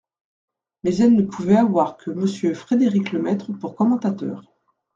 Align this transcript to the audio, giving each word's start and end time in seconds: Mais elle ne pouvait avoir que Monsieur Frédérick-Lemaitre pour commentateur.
Mais 0.83 0.95
elle 0.97 1.13
ne 1.15 1.21
pouvait 1.21 1.57
avoir 1.57 1.95
que 1.95 2.09
Monsieur 2.09 2.55
Frédérick-Lemaitre 2.55 3.53
pour 3.59 3.75
commentateur. 3.75 4.51